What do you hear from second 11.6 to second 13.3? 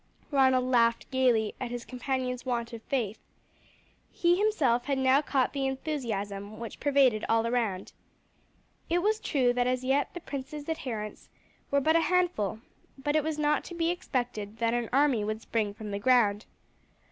were but a handful, but it